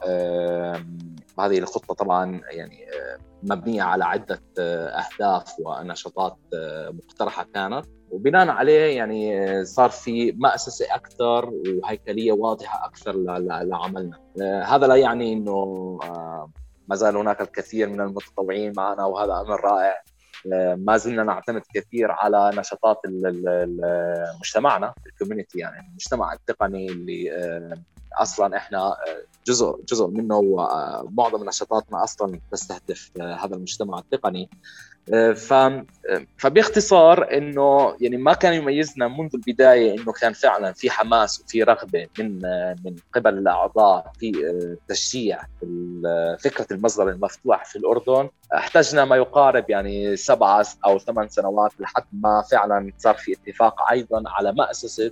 هذه 1.39 1.59
الخطة 1.59 1.95
طبعا 1.95 2.41
يعني 2.51 2.85
آه، 2.85 3.19
مبنية 3.43 3.83
على 3.83 4.05
عدة 4.05 4.43
آه، 4.59 4.89
أهداف 4.89 5.55
ونشاطات 5.61 6.37
مقترحة 6.91 7.47
كانت. 7.55 7.87
وبناء 8.11 8.49
عليه 8.49 8.97
يعني 8.97 9.65
صار 9.65 9.91
في 9.91 10.33
مأسسة 10.33 10.95
أكثر 10.95 11.51
وهيكلية 11.83 12.33
واضحة 12.33 12.87
أكثر 12.87 13.17
لعملنا. 13.63 14.19
هذا 14.65 14.87
لا 14.87 14.97
يعني 14.97 15.33
أنه 15.33 15.99
ما 16.89 16.97
زال 16.97 17.17
هناك 17.17 17.41
الكثير 17.41 17.89
من 17.89 18.01
المتطوعين 18.01 18.73
معنا 18.77 19.05
وهذا 19.05 19.33
أمر 19.33 19.65
رائع. 19.65 20.03
ما 20.77 20.97
زلنا 20.97 21.23
نعتمد 21.23 21.63
كثير 21.75 22.11
على 22.11 22.51
نشاطات 22.55 23.01
مجتمعنا 24.41 24.95
الكوميونتي 25.07 25.59
يعني 25.59 25.89
المجتمع 25.89 26.33
التقني 26.33 26.89
اللي 26.89 27.31
أصلا 28.19 28.57
إحنا 28.57 28.97
جزء 29.47 29.81
جزء 29.89 30.07
منه 30.07 30.37
ومعظم 30.37 31.49
نشاطاتنا 31.49 32.05
أصلا 32.05 32.41
تستهدف 32.53 33.11
هذا 33.21 33.55
المجتمع 33.55 33.99
التقني. 33.99 34.51
ف 35.35 35.55
فباختصار 36.39 37.37
إنه 37.37 37.97
يعني 38.01 38.17
ما 38.17 38.33
كان 38.35 38.55
يميزنا 38.55 39.09
منذ 39.09 39.31
البداية 39.35 39.95
إنه 39.95 40.13
كان 40.13 40.33
فعلا 40.33 40.73
في 40.73 40.91
حماس 40.91 41.41
وفي 41.41 41.63
رغبة 41.63 42.07
من 42.19 42.43
من 42.85 42.97
قبل 43.15 43.39
الأعضاء 43.39 44.13
في 44.19 44.33
تشجيع 44.89 45.43
فكرة 46.41 46.67
المصدر 46.71 47.09
المفتوح 47.09 47.65
في 47.65 47.77
الأردن. 47.77 48.29
احتجنا 48.55 49.05
ما 49.05 49.17
يقارب 49.17 49.71
يعني 49.71 50.17
سبعة 50.17 50.67
أو 50.87 50.99
ثمان 50.99 51.29
سنوات 51.29 51.73
لحد 51.81 52.05
ما 52.13 52.43
فعلا 52.51 52.93
صار 52.99 53.15
في 53.15 53.33
اتفاق 53.33 53.91
أيضا 53.91 54.23
على 54.27 54.53
مؤسسه 54.53 55.11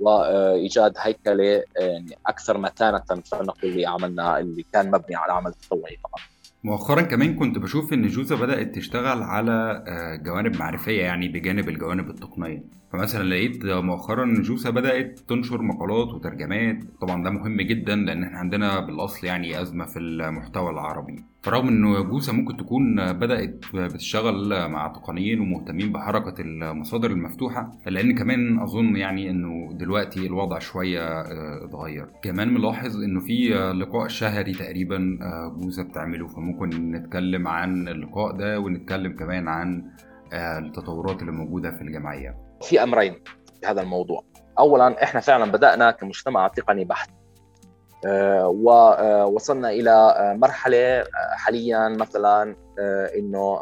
وايجاد 0.00 0.92
هيكلة 0.96 1.62
يعني 1.76 2.18
أكثر 2.26 2.58
متانة 2.58 2.98
فلنقول 2.98 3.82
لعملنا 3.82 4.38
اللي 4.38 4.64
كان 4.72 4.90
مبني 4.90 5.16
على 5.16 5.32
عمل 5.32 5.52
تطوعي 5.52 5.98
فقط. 6.04 6.20
مؤخرا 6.64 7.02
كمان 7.02 7.34
كنت 7.34 7.58
بشوف 7.58 7.92
إن 7.92 8.06
جوزا 8.06 8.36
بدأت 8.36 8.74
تشتغل 8.74 9.22
على 9.22 9.84
آه، 9.88 10.16
جوانب 10.16 10.56
معرفية 10.56 11.02
يعني 11.02 11.28
بجانب 11.28 11.68
الجوانب 11.68 12.10
التقنية 12.10 12.62
فمثلا 12.92 13.24
لقيت 13.28 13.64
مؤخرا 13.64 14.34
جوسا 14.34 14.70
بدأت 14.70 15.18
تنشر 15.28 15.62
مقالات 15.62 16.08
وترجمات. 16.08 16.84
طبعا 17.00 17.24
ده 17.24 17.30
مهم 17.30 17.60
جدا 17.60 17.96
لأن 17.96 18.22
إحنا 18.22 18.38
عندنا 18.38 18.80
بالأصل 18.80 19.26
يعني 19.26 19.62
أزمة 19.62 19.84
في 19.84 19.98
المحتوى 19.98 20.70
العربي. 20.70 21.24
فرغم 21.42 21.68
انه 21.68 22.00
جوسا 22.00 22.32
ممكن 22.32 22.56
تكون 22.56 23.12
بدأت 23.12 23.64
بتشتغل 23.74 24.68
مع 24.70 24.88
تقنيين 24.88 25.40
ومهتمين 25.40 25.92
بحركة 25.92 26.34
المصادر 26.40 27.10
المفتوحة 27.10 27.72
لأن 27.86 28.14
كمان 28.14 28.58
أظن 28.58 28.96
يعني 28.96 29.30
إنه 29.30 29.72
دلوقتي 29.72 30.26
الوضع 30.26 30.58
شوية 30.58 31.00
آه، 31.02 31.64
اتغير. 31.64 32.06
كمان 32.22 32.54
ملاحظ 32.54 33.02
إنه 33.02 33.20
في 33.20 33.48
لقاء 33.74 34.08
شهري 34.08 34.52
تقريبا 34.52 35.18
آه، 35.22 35.56
جوسا 35.60 35.82
بتعمله. 35.82 36.26
فممكن 36.26 36.90
نتكلم 36.90 37.48
عن 37.48 37.88
اللقاء 37.88 38.36
ده 38.36 38.60
ونتكلم 38.60 39.12
كمان 39.12 39.48
عن 39.48 39.84
آه، 40.32 40.58
التطورات 40.58 41.20
اللي 41.20 41.32
موجودة 41.32 41.70
في 41.70 41.82
الجمعية. 41.82 42.47
في 42.62 42.82
أمرين 42.82 43.24
في 43.60 43.66
هذا 43.66 43.80
الموضوع. 43.80 44.24
اولا 44.58 45.02
إحنا 45.02 45.20
فعلا 45.20 45.52
بدأنا 45.52 45.90
كمجتمع 45.90 46.48
تقني 46.48 46.84
بحت. 46.84 47.10
آه، 48.06 48.48
ووصلنا 48.48 49.70
إلى 49.70 49.90
آه، 49.90 50.34
مرحلة 50.34 51.04
حاليا 51.32 51.88
مثلا 51.88 52.56
إنه 53.18 53.60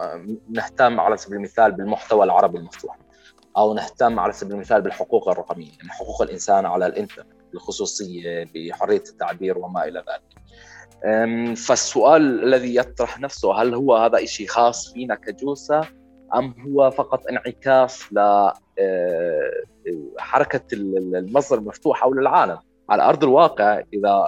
نهتم 0.51 1.01
على 1.01 1.17
سبيل 1.17 1.37
المثال 1.37 1.73
بالمحتوى 1.73 2.25
العربي 2.25 2.59
المفتوح 2.59 2.99
أو 3.57 3.75
نهتم 3.75 4.21
على 4.21 4.33
سبيل 4.33 4.55
المثال 4.55 4.83
بالحقوق 4.83 5.29
الرقمية 5.29 5.71
يعني 5.79 5.89
حقوق 5.89 6.23
الإنسان 6.23 6.67
على 6.67 6.87
الإنترنت 6.87 7.33
الخصوصية 7.55 8.47
بحرية 8.55 9.03
التعبير 9.11 9.59
وما 9.59 9.85
إلى 9.85 9.99
ذلك. 9.99 10.37
فالسؤال 11.57 12.45
الذي 12.45 12.77
يطرح 12.77 13.21
نفسه 13.21 13.63
هل 13.63 13.75
هو 13.75 13.97
هذا 13.97 14.25
شيء 14.25 14.47
خاص 14.47 14.93
فينا 14.93 15.15
كجوسة 15.15 15.81
أم 16.35 16.55
هو 16.67 16.91
فقط 16.91 17.27
انعكاس 17.27 18.05
آه، 18.19 18.55
حركة 20.19 20.63
المصدر 20.73 21.59
المفتوح 21.59 22.01
حول 22.01 22.19
العالم. 22.19 22.59
على 22.89 23.03
أرض 23.03 23.25
الواقع 23.25 23.83
إذا 23.93 24.25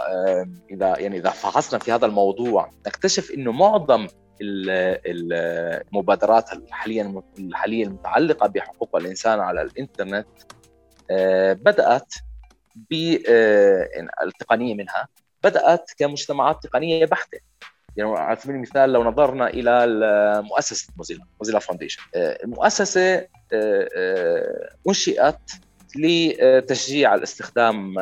إذا 0.71 0.99
يعني 0.99 1.19
إذا 1.19 1.31
فحصنا 1.31 1.79
في 1.79 1.93
هذا 1.93 2.07
الموضوع 2.07 2.71
نكتشف 2.87 3.31
إنه 3.31 3.53
معظم 3.53 4.07
المبادرات 4.41 6.53
الحالية 6.53 7.23
الحالية 7.39 7.85
المتعلقة 7.85 8.47
بحقوق 8.47 8.97
الإنسان 8.97 9.41
على 9.41 9.63
الإنترنت 9.63 10.27
آه، 11.11 11.53
بدأت 11.53 12.15
بالتقنيه 12.91 14.75
منها 14.75 15.09
بدأت 15.45 15.91
كمجتمعات 15.99 16.63
تقنية 16.63 17.07
بحتة. 17.07 17.39
يعني 17.99 18.19
على 18.19 18.37
سبيل 18.37 18.57
المثال 18.57 18.93
لو 18.93 19.05
نظرنا 19.05 19.47
إلى 19.47 19.87
مؤسسه 20.43 20.93
موزيلا 20.97 21.25
Mozilla 21.41 21.59
Foundation 21.59 22.03
المؤسسة 22.17 23.27
أنشئت 24.89 25.51
لتشجيع 25.97 27.15
الاستخدام 27.15 27.95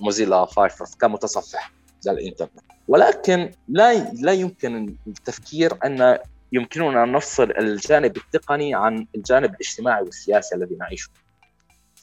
Mozilla 0.00 0.44
Firefox 0.44 0.94
كمتصفح 0.94 1.72
زي 2.00 2.10
الإنترنت. 2.10 2.60
ولكن 2.88 3.50
لا 3.68 4.12
لا 4.12 4.32
يمكن 4.32 4.96
التفكير 5.06 5.72
أن 5.84 6.18
يمكننا 6.52 7.04
أن 7.04 7.12
نفصل 7.12 7.50
الجانب 7.50 8.16
التقني 8.16 8.74
عن 8.74 9.06
الجانب 9.14 9.54
الاجتماعي 9.54 10.02
والسياسي 10.02 10.54
الذي 10.54 10.74
نعيشه. 10.74 11.10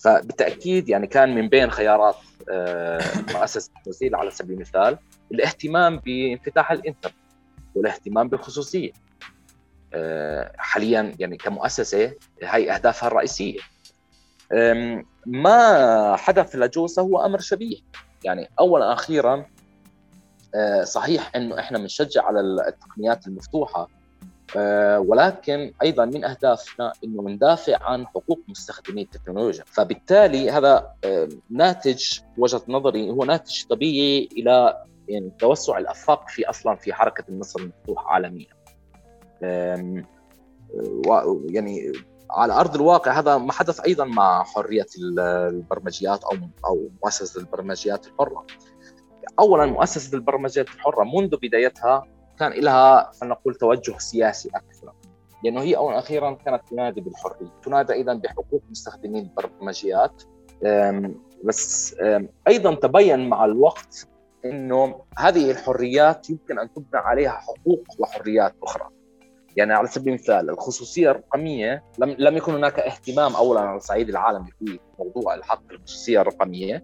فبالتأكيد 0.05 0.89
يعني 0.89 1.07
كان 1.07 1.35
من 1.35 1.49
بين 1.49 1.71
خيارات 1.71 2.15
مؤسسه 3.33 3.71
موزيلا 3.85 4.17
على 4.17 4.31
سبيل 4.31 4.55
المثال 4.55 4.97
الاهتمام 5.31 5.97
بانفتاح 5.97 6.71
الانترنت 6.71 7.15
والاهتمام 7.75 8.29
بالخصوصية. 8.29 8.91
حاليا 10.57 11.11
يعني 11.19 11.37
كمؤسسة 11.37 12.13
هي 12.43 12.71
أهدافها 12.75 13.07
الرئيسية. 13.07 13.59
ما 15.25 16.15
حدث 16.15 16.55
لجوسا 16.55 17.01
هو 17.01 17.25
أمر 17.25 17.39
شبيه. 17.39 17.77
يعني 18.23 18.49
اولا 18.59 18.93
أخيرا 18.93 19.45
صحيح 20.83 21.35
إنه 21.35 21.59
إحنا 21.59 21.77
بنشجع 21.77 22.23
على 22.23 22.39
التقنيات 22.39 23.27
المفتوحة 23.27 23.87
ولكن 24.97 25.73
أيضا 25.81 26.05
من 26.05 26.25
أهدافنا 26.25 26.93
إنه 27.03 27.29
ندافع 27.29 27.77
عن 27.81 28.07
حقوق 28.07 28.39
مستخدمي 28.47 29.01
التكنولوجيا. 29.01 29.63
فبالتالي 29.67 30.51
هذا 30.51 30.93
ناتج 31.49 32.19
وجهة 32.37 32.61
نظري 32.67 33.09
هو 33.09 33.25
ناتج 33.25 33.63
طبيعي 33.63 34.29
إلى 34.31 34.83
يعني 35.07 35.31
توسع 35.39 35.77
الأفاق 35.77 36.29
في 36.29 36.49
أصلا 36.49 36.75
في 36.75 36.93
حركة 36.93 37.23
النصر 37.29 37.59
المفتوح 37.59 38.07
عالميا. 38.07 38.55
يعني 41.49 41.91
على 42.29 42.53
أرض 42.53 42.75
الواقع 42.75 43.19
هذا 43.19 43.37
ما 43.37 43.51
حدث 43.51 43.79
أيضا 43.79 44.05
مع 44.05 44.43
حرية 44.43 44.85
البرمجيات 45.17 46.23
أو 46.23 46.31
أو 46.65 46.89
مؤسسة 47.03 47.39
البرمجيات 47.41 48.07
الحرة. 48.07 48.45
اولا 49.39 49.65
مؤسسة 49.65 50.17
البرمجيات 50.17 50.67
الحرة 50.67 51.03
منذ 51.03 51.37
بدايتها 51.41 52.03
كان 52.39 52.51
لها 52.51 53.11
فلنقول 53.11 53.55
توجه 53.55 53.97
سياسي 53.97 54.49
أكثر. 54.55 54.93
لأنه 55.43 55.61
هي 55.61 55.77
اولا 55.77 55.99
أخيرا 55.99 56.33
كانت 56.33 56.61
تنادي 56.71 57.01
بالحرية. 57.01 57.51
تنادي 57.63 57.93
أيضا 57.93 58.13
بحقوق 58.13 58.61
مستخدمي 58.69 59.19
البرمجيات 59.19 60.23
بس 61.43 61.95
أيضا 62.47 62.75
تبين 62.75 63.29
مع 63.29 63.45
الوقت 63.45 64.07
إنه 64.45 65.01
هذه 65.17 65.51
الحريات 65.51 66.29
يمكن 66.29 66.59
أن 66.59 66.73
تبنى 66.73 66.87
عليها 66.93 67.31
حقوق 67.31 67.83
وحريات 67.99 68.55
أخرى. 68.63 68.89
يعني 69.55 69.73
على 69.73 69.87
سبيل 69.87 70.13
المثال 70.13 70.49
الخصوصية 70.49 71.11
الرقمية 71.11 71.83
لم 71.99 72.15
لم 72.19 72.37
يكن 72.37 72.53
هناك 72.55 72.79
اهتمام 72.79 73.35
اولا 73.35 73.59
على 73.59 73.77
الصعيد 73.77 74.09
العالمي 74.09 74.51
في 74.59 74.79
موضوع 74.99 75.35
الحق 75.35 75.63
الخصوصية 75.71 76.21
الرقمية. 76.21 76.83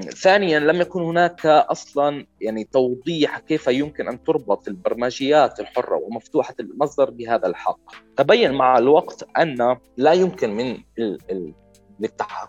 ثانيا 0.00 0.58
لم 0.58 0.80
يكن 0.80 1.02
هناك 1.02 1.46
أصلا 1.46 2.26
يعني 2.40 2.64
توضيح 2.64 3.38
كيف 3.38 3.66
يمكن 3.66 4.08
أن 4.08 4.24
تربط 4.24 4.68
البرمجيات 4.68 5.60
الحرة 5.60 5.96
ومفتوحة 5.96 6.54
المصدر 6.60 7.10
بهذا 7.10 7.46
الحق. 7.46 7.80
تبين 8.16 8.52
مع 8.52 8.78
الوقت 8.78 9.28
أن 9.38 9.76
لا 9.96 10.12
يمكن 10.12 10.56
من 10.56 10.78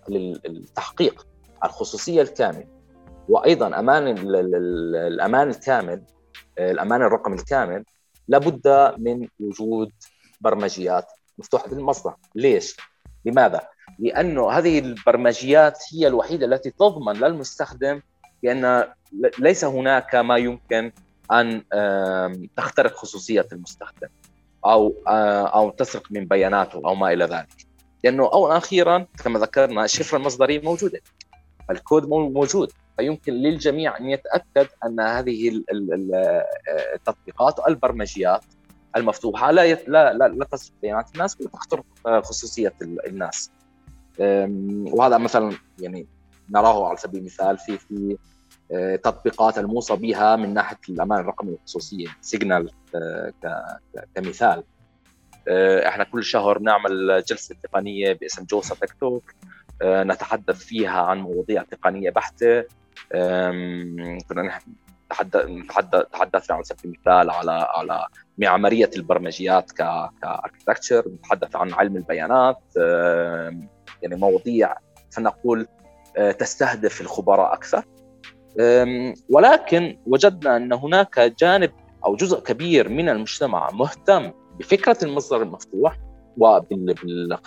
للتحقيق 0.10 1.27
الخصوصية 1.63 2.21
الكامل. 2.21 2.67
وأيضا 3.29 3.79
أمان 3.79 4.07
الأمان 4.95 5.50
الكامل 5.50 6.03
الأمان 6.60 7.01
الرقمي 7.01 7.36
الكامل 7.36 7.84
لابد 8.27 8.93
من 8.97 9.27
وجود 9.39 9.91
برمجيات 10.41 11.07
مفتوحة 11.38 11.71
المصدر 11.71 12.13
ليش؟ 12.36 12.77
لماذا؟ 13.25 13.67
لأنه 13.99 14.51
هذه 14.51 14.79
البرمجيات 14.79 15.84
هي 15.93 16.07
الوحيدة 16.07 16.45
التي 16.45 16.71
تضمن 16.71 17.13
للمستخدم 17.13 18.01
بأن 18.43 18.84
ليس 19.39 19.65
هناك 19.65 20.15
ما 20.15 20.38
يمكن 20.38 20.91
أن 21.31 21.63
تخترق 22.57 22.95
خصوصية 22.95 23.47
المستخدم 23.51 24.07
أو 24.65 24.95
أو 25.07 25.69
تسرق 25.69 26.03
من 26.12 26.25
بياناته 26.25 26.75
أو 26.75 26.95
ما 26.95 27.13
إلى 27.13 27.25
ذلك. 27.25 27.67
لأنه 28.03 28.29
اولا 28.34 28.57
أخيرا 28.57 29.07
كما 29.23 29.39
ذكرنا 29.39 29.86
الشفره 29.86 30.17
المصدريه 30.17 30.62
موجودة. 30.62 31.01
الكود 31.71 32.10
موجود. 32.10 32.71
فيمكن 32.97 33.34
للجميع 33.34 33.97
أن 33.97 34.06
يتأكد 34.06 34.67
أن 34.86 34.99
هذه 34.99 35.63
التطبيقات 36.95 37.67
البرمجيات 37.67 38.45
المفتوحة. 38.95 39.51
لا 39.51 39.73
لا 39.73 40.13
لا, 40.13 40.27
لا 40.27 40.45
تسرق 40.45 40.73
بيانات 40.82 41.13
الناس 41.13 41.41
ولا 41.41 41.49
تخترق 41.49 41.86
خصوصية 42.23 42.73
الناس. 42.82 43.51
وهذا 44.93 45.17
مثلا 45.17 45.58
يعني 45.80 46.08
نراه 46.49 46.88
على 46.88 46.97
سبيل 46.97 47.19
المثال 47.19 47.58
في 47.58 47.77
في 47.77 48.17
تطبيقات 48.97 49.58
الموصى 49.58 49.95
بها 49.95 50.36
من 50.36 50.54
ناحية 50.54 50.77
الأمان 50.89 51.19
الرقمي 51.19 51.51
والخصوصية 51.51 52.08
سيجنال 52.21 52.71
كمثال. 54.15 54.63
إحنا 55.88 56.04
كل 56.04 56.23
شهر 56.23 56.60
نعمل 56.60 57.23
جلسة 57.27 57.56
تقنية 57.63 58.13
باسم 58.13 58.43
جوسا 58.43 58.75
تيك 58.75 58.93
توك 58.99 59.23
نتحدث 59.84 60.60
فيها 60.60 61.01
عن 61.01 61.19
مواضيع 61.19 61.63
تقنية 61.63 62.10
بحتة. 62.10 62.63
كنا 64.30 64.60
تحدثنا 66.12 66.56
على 66.56 66.63
سبيل 66.63 66.86
المثال 66.86 67.30
على 67.30 67.52
على 67.52 68.08
معمارية 68.38 68.89
البرمجيات 68.95 69.71
كأركتكتشر 69.71 71.04
نتحدث 71.08 71.56
عن 71.56 71.74
علم 71.74 71.97
البيانات 71.97 72.58
يعني 74.02 74.15
مواضيع 74.15 74.76
فنقول 75.12 75.67
تستهدف 76.39 77.02
الخبراء 77.02 77.54
أكثر. 77.54 77.84
ولكن 79.30 79.97
وجدنا 80.06 80.58
أن 80.58 80.74
هناك 80.74 81.19
جانب 81.19 81.71
أو 82.06 82.15
جزء 82.15 82.39
كبير 82.39 82.89
من 82.89 83.10
المجتمع 83.10 83.69
مهتم 83.71 84.32
بفكرة 84.60 84.97
المصدر 85.04 85.41
المفتوح 85.41 85.97
وبال 86.38 86.96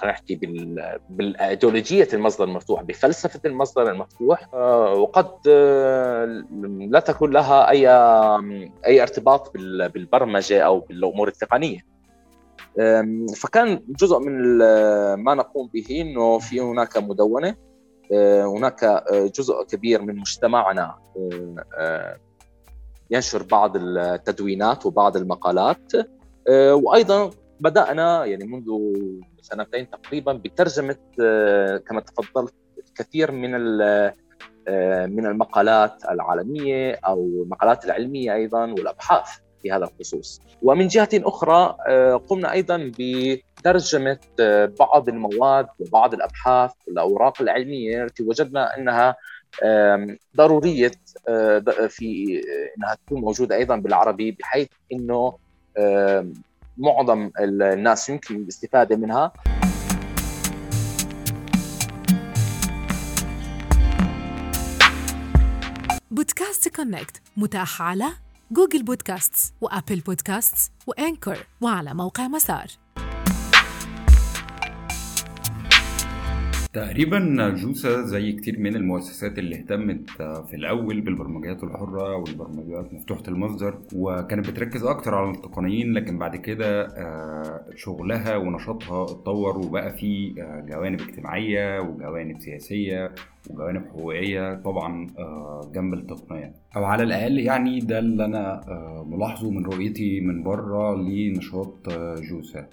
نحكي 0.05 0.35
بال... 0.35 0.99
بالإيديولوجية 1.11 2.09
المصدر 2.12 2.44
المفتوح 2.44 2.83
بفلسفة 2.83 3.40
المصدر 3.44 3.90
المفتوح 3.90 4.49
آه، 4.55 4.94
وقد 4.94 5.31
آه، 5.49 6.44
لا 6.90 7.01
تكون 7.01 7.31
لها 7.31 7.70
أي 7.70 7.88
أي 8.87 9.03
ارتباط 9.03 9.53
بالبرمجة 9.94 10.61
أو 10.61 10.81
بالأمور 10.81 11.29
التقنية. 11.29 11.94
فكان 13.37 13.83
جزء 13.88 14.18
من 14.18 14.59
ما 15.14 15.35
نقوم 15.35 15.70
به 15.75 16.01
إنه 16.01 16.38
في 16.38 16.61
هناك 16.61 16.97
مدونة 16.97 17.57
آه، 18.12 18.44
هناك 18.44 19.05
جزء 19.12 19.64
كبير 19.64 20.03
من 20.03 20.16
مجتمعنا 20.16 20.94
ينشر 23.11 23.42
بعض 23.42 23.77
التدوينات 23.77 24.87
وبعض 24.87 25.16
المقالات 25.16 25.92
وأيضا 26.73 27.31
بدانا 27.64 28.24
يعني 28.24 28.44
منذ 28.44 28.68
سنتين 29.40 29.90
تقريبا 29.90 30.33
بترجمة 30.33 30.96
آه، 31.22 31.77
كما 31.77 32.00
تفضلت 32.00 32.55
كثير 32.94 33.33
من 33.33 33.81
آه، 34.68 35.07
من 35.07 35.27
المقالات 35.27 36.05
العالمية 36.11 37.00
أو 37.07 37.42
المقالات 37.42 37.85
العلمية 37.85 38.35
أيضا 38.35 38.72
والأبحاث 38.72 39.29
في 39.62 39.72
هذا 39.72 39.85
الخصوص. 39.85 40.40
ومن 40.62 40.87
جهة 40.88 41.09
أخرى 41.14 41.77
آه، 41.88 42.16
قمنا 42.16 42.53
أيضا 42.53 42.92
بترجمة 42.98 44.18
بعض 44.81 45.09
المواد 45.09 45.66
وبعض 45.81 46.14
الأبحاث 46.14 46.72
والأوراق 46.88 47.42
العلمية 47.42 48.05
التي 48.05 48.22
وجدنا 48.22 48.77
أنها 48.79 49.16
ضرورية 50.37 50.90
في 51.88 52.40
إنها 52.77 52.94
تكون 53.07 53.20
موجودة 53.20 53.57
أيضا 53.57 53.77
بالعربي 53.77 54.31
بحيث 54.33 54.68
إنه 54.92 55.38
معظم 56.78 57.30
الناس 57.40 58.08
يمكن 58.08 58.37
الاستفاده 58.37 58.96
منها. 58.96 59.32
بودكاست 66.10 66.68
Connect 66.68 67.22
متاح 67.37 67.82
على 67.82 68.06
Google 68.50 68.83
Podcasts 68.83 69.52
و 69.61 69.67
Apple 69.67 70.00
Podcasts 70.00 70.70
و 70.87 70.95
Anchor 70.95 71.46
وعلى 71.60 71.94
موقع 71.94 72.28
مسار. 72.28 72.84
تقريبا 76.74 77.48
جوسا 77.48 78.02
زي 78.02 78.32
كتير 78.32 78.60
من 78.60 78.76
المؤسسات 78.76 79.38
اللي 79.38 79.56
اهتمت 79.56 80.10
في 80.20 80.56
الأول 80.56 81.00
بالبرمجيات 81.00 81.64
الحرة 81.64 82.16
والبرمجيات 82.16 82.94
مفتوحة 82.94 83.22
المصدر 83.28 83.78
وكانت 83.94 84.50
بتركز 84.50 84.84
أكتر 84.84 85.14
على 85.14 85.30
التقنيين 85.30 85.92
لكن 85.92 86.18
بعد 86.18 86.37
كده 86.37 86.82
آه، 86.87 87.64
شغلها 87.76 88.37
ونشاطها 88.37 89.04
اتطور 89.04 89.58
وبقى 89.58 89.92
فيه 89.92 90.42
آه، 90.42 90.60
جوانب 90.60 91.00
اجتماعية 91.00 91.80
وجوانب 91.80 92.40
سياسية 92.40 93.14
وجوانب 93.50 93.87
حقوقية 93.87 94.54
طبعا 94.54 95.06
آه، 95.18 95.70
جنب 95.74 95.94
التقنية. 95.94 96.54
أو 96.76 96.84
على 96.84 97.02
الأقل 97.02 97.38
يعني 97.38 97.78
ده 97.78 97.98
اللي 97.98 98.24
أنا 98.24 98.60
ملاحظه 99.06 99.50
من 99.50 99.64
رؤيتي 99.66 100.20
من 100.20 100.42
بره 100.42 100.96
لنشاط 100.96 101.88
جوسا 102.30 102.66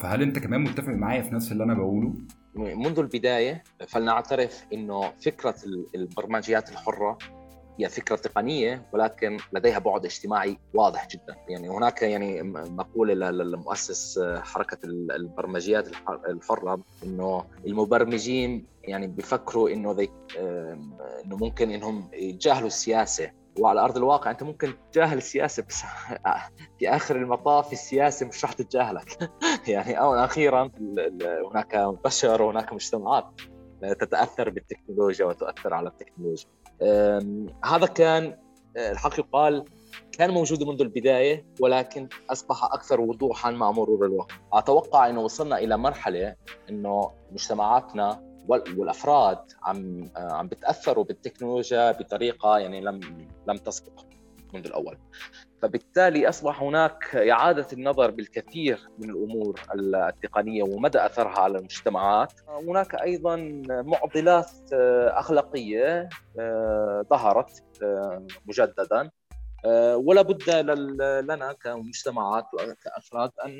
فهل 0.00 0.22
أنت 0.22 0.38
كمان 0.38 0.60
متفق 0.60 0.92
معايا 0.92 1.22
في 1.22 1.34
نفس 1.34 1.52
اللي 1.52 1.64
أنا 1.64 1.74
بقوله؟ 1.74 2.14
منذ 2.54 2.98
البداية 2.98 3.62
فلنعترف 3.88 4.64
إنه 4.72 5.12
فكرة 5.24 5.54
البرمجيات 5.94 6.70
الحرة 6.70 7.18
هي 7.80 7.88
فكرة 7.88 8.16
تقنية 8.16 8.86
ولكن 8.92 9.38
لديها 9.52 9.78
بعد 9.78 10.04
اجتماعي 10.04 10.58
واضح 10.74 11.08
جدا. 11.08 11.36
يعني 11.48 11.68
هناك 11.68 12.02
يعني 12.02 12.42
مقولة 12.42 13.30
للمؤسس 13.30 14.20
حركة 14.42 14.78
البرمجيات 14.84 15.88
الحرة 16.28 16.80
إنه 17.04 17.44
المبرمجين 17.66 18.66
يعني 18.84 19.06
بيفكروا 19.06 19.70
إنه 19.70 20.08
إنه 21.24 21.36
ممكن 21.36 21.70
إنهم 21.70 22.10
يتجاهلوا 22.12 22.66
السياسة 22.66 23.30
وعلى 23.58 23.80
أرض 23.80 23.96
الواقع 23.96 24.30
أنت 24.30 24.42
ممكن 24.42 24.74
تتجاهل 24.90 25.18
السياسة 25.18 25.62
بس 25.68 25.82
في 26.78 26.88
آخر 26.88 27.16
المطاف 27.16 27.72
السياسة 27.72 28.26
مش 28.26 28.44
راح 28.44 28.52
تتجاهلك. 28.52 29.30
يعني 29.68 30.00
أو 30.00 30.14
أخيرا 30.14 30.70
هناك 31.50 31.76
بشر 32.04 32.42
وهناك 32.42 32.72
مجتمعات 32.72 33.26
تتأثر 33.82 34.50
بالتكنولوجيا 34.50 35.26
وتؤثر 35.26 35.74
على 35.74 35.88
التكنولوجيا. 35.88 36.48
هذا 37.64 37.86
كان 37.86 38.38
الحق 38.76 39.18
يقال 39.18 39.64
كان 40.12 40.30
موجود 40.30 40.62
منذ 40.62 40.80
البداية 40.80 41.46
ولكن 41.60 42.08
أصبح 42.30 42.64
أكثر 42.64 43.00
وضوحا 43.00 43.50
مع 43.50 43.70
مرور 43.70 44.06
الوقت. 44.06 44.32
أتوقع 44.52 45.08
إنه 45.08 45.20
وصلنا 45.20 45.58
إلى 45.58 45.76
مرحلة 45.76 46.34
إنه 46.70 47.10
مجتمعاتنا 47.32 48.31
والأفراد 48.48 49.38
عم 49.62 50.10
عم 50.16 50.46
بتأثروا 50.46 51.04
بالتكنولوجيا 51.04 51.92
بطريقة 51.92 52.58
يعني 52.58 52.80
لم 52.80 53.00
لم 53.48 53.56
تسبق 53.56 54.00
منذ 54.54 54.66
الأول. 54.66 54.98
فبالتالي 55.62 56.28
أصبح 56.28 56.62
هناك 56.62 57.16
إعادة 57.16 57.66
النظر 57.72 58.10
بالكثير 58.10 58.88
من 58.98 59.10
الأمور 59.10 59.60
التقنية 59.74 60.62
ومدى 60.62 61.06
أثرها 61.06 61.38
على 61.38 61.58
المجتمعات. 61.58 62.32
هناك 62.48 62.94
أيضا 62.94 63.36
معضلات 63.68 64.50
أخلاقية 65.08 66.08
آه، 66.38 67.04
ظهرت 67.10 67.62
آه، 67.82 68.26
مجددا. 68.46 69.10
آه، 69.64 69.96
ولا 69.96 70.22
بد 70.22 70.50
لنا 71.30 71.52
كمجتمعات 71.52 72.44
وكأفراد 72.54 73.30
أن 73.44 73.58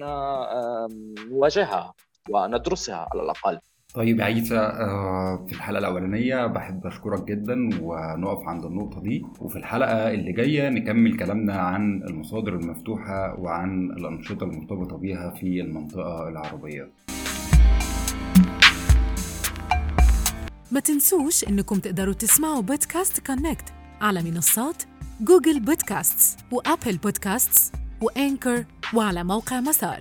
نواجهها 1.31 1.95
وندرسها 2.31 3.09
على 3.13 3.23
الأقل. 3.23 3.61
طيب 3.95 4.21
يا 4.21 4.25
عيسى 4.25 4.57
آه، 4.59 5.45
في 5.47 5.53
الحلقة 5.53 5.79
الأولانية 5.79 6.47
بحب 6.47 6.87
أشكرك 6.87 7.25
جدا 7.25 7.71
ونقف 7.83 8.49
عند 8.49 8.65
النقطة 8.65 9.01
دي. 9.01 9.23
وفي 9.41 9.57
الحلقة 9.57 10.11
اللي 10.11 10.33
جاية 10.33 10.69
نكمل 10.69 11.17
كلامنا 11.17 11.55
عن 11.55 12.03
المصادر 12.03 12.55
المفتوحة 12.57 13.41
وعن 13.41 13.91
الأنشطة 13.91 14.45
المرتبطة 14.45 14.97
بيها 14.97 15.31
في 15.31 15.61
المنطقة 15.61 16.29
العربية. 16.29 16.89
ما 20.73 20.81
تنسوش 20.81 21.49
إنكم 21.49 21.79
تقدروا 21.79 22.15
تسمعوا 22.15 22.63
بودكاست 22.63 23.27
Connect 23.27 23.73
على 24.01 24.23
منصات 24.23 24.83
Google 25.21 25.61
Podcasts 25.61 26.37
و 26.53 26.60
Apple 26.60 26.97
Podcasts 26.97 27.73
و 28.01 28.10
Anchor 28.10 28.65
وعلى 28.95 29.25
موقع 29.25 29.61
مسار. 29.61 30.01